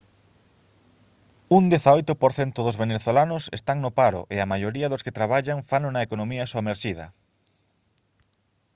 un 1.57 1.63
18 1.73 2.15
% 2.21 2.65
dos 2.67 2.79
venezolanos 2.83 3.43
están 3.57 3.77
no 3.83 3.91
paro 3.99 4.21
e 4.33 4.37
a 4.39 4.49
maioría 4.53 4.91
dos 4.91 5.03
que 5.05 5.15
traballan 5.17 5.67
fano 5.69 5.89
na 5.91 6.05
economía 6.07 6.51
somerxida 6.53 7.05